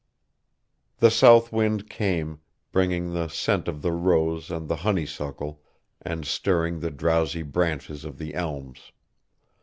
The 0.97 1.11
south 1.11 1.51
wind 1.53 1.87
came, 1.87 2.39
bringing 2.71 3.13
the 3.13 3.27
scent 3.27 3.67
of 3.67 3.83
the 3.83 3.91
rose 3.91 4.49
and 4.49 4.67
the 4.67 4.77
honeysuckle, 4.77 5.61
and 6.01 6.25
stirring 6.25 6.79
the 6.79 6.89
drowsy 6.89 7.43
branches 7.43 8.03
of 8.03 8.17
the 8.17 8.33
elms. 8.33 8.93